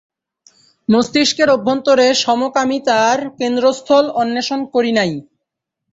মস্তিষ্কের 0.89 1.49
অভ্যন্তরে 1.49 2.07
সমকামিতার 2.23 3.17
কেন্দ্রস্থল 3.39 4.05
অন্বেষণ 4.21 4.59
করি 4.73 4.91
নাই। 4.97 5.11